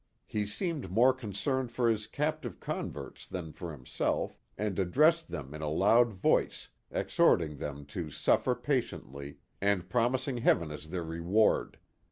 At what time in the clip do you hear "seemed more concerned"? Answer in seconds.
0.47-1.71